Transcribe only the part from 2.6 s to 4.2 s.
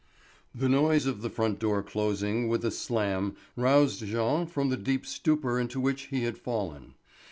a slam roused